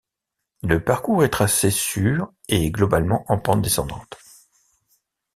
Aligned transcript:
La 0.63 0.79
parcours 0.79 1.23
est 1.23 1.29
tracé 1.29 1.69
sur 1.69 2.33
et 2.49 2.71
globalement 2.71 3.23
en 3.27 3.37
pente 3.37 3.61
descendente. 3.61 4.17